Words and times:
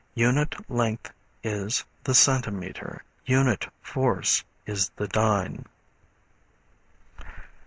Unit 0.15 0.55
length 0.67 1.13
is 1.43 1.83
the 2.05 2.15
centimeter; 2.15 3.03
unit 3.27 3.67
force 3.83 4.43
is 4.65 4.89
the 4.95 5.07
dyne. 5.07 5.63